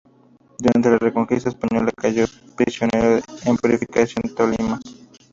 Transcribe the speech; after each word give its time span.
Durante 0.57 0.89
la 0.89 0.97
reconquista 0.97 1.49
española, 1.49 1.91
cayó 1.95 2.25
prisionero 2.57 3.21
en 3.45 3.55
Purificación, 3.57 4.23
Tolima. 4.35 4.79